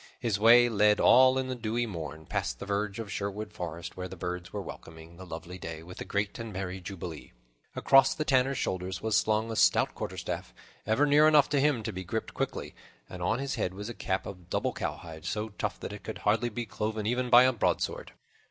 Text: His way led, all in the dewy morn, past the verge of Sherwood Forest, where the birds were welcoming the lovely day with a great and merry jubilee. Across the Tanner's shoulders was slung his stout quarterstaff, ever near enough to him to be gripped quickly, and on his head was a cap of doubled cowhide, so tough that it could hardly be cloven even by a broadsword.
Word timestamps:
His 0.19 0.39
way 0.39 0.67
led, 0.67 0.99
all 0.99 1.37
in 1.37 1.47
the 1.47 1.53
dewy 1.53 1.85
morn, 1.85 2.25
past 2.25 2.57
the 2.57 2.65
verge 2.65 2.97
of 2.97 3.11
Sherwood 3.11 3.53
Forest, 3.53 3.95
where 3.95 4.07
the 4.07 4.15
birds 4.15 4.51
were 4.51 4.59
welcoming 4.59 5.17
the 5.17 5.27
lovely 5.27 5.59
day 5.59 5.83
with 5.83 6.01
a 6.01 6.05
great 6.05 6.39
and 6.39 6.51
merry 6.51 6.81
jubilee. 6.81 7.33
Across 7.75 8.15
the 8.15 8.25
Tanner's 8.25 8.57
shoulders 8.57 9.03
was 9.03 9.15
slung 9.15 9.51
his 9.51 9.59
stout 9.59 9.93
quarterstaff, 9.93 10.55
ever 10.87 11.05
near 11.05 11.27
enough 11.27 11.49
to 11.49 11.59
him 11.61 11.83
to 11.83 11.93
be 11.93 12.03
gripped 12.03 12.33
quickly, 12.33 12.73
and 13.07 13.21
on 13.21 13.37
his 13.37 13.53
head 13.61 13.75
was 13.75 13.89
a 13.89 13.93
cap 13.93 14.25
of 14.25 14.49
doubled 14.49 14.77
cowhide, 14.77 15.23
so 15.25 15.49
tough 15.49 15.79
that 15.79 15.93
it 15.93 16.01
could 16.03 16.17
hardly 16.25 16.49
be 16.49 16.65
cloven 16.65 17.05
even 17.05 17.29
by 17.29 17.43
a 17.43 17.53
broadsword. 17.53 18.13